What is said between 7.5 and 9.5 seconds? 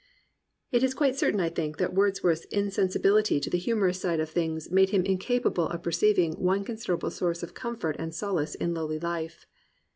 comfort and solace in lowly life.